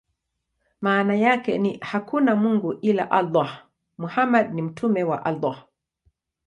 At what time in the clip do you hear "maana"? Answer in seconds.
0.81-1.15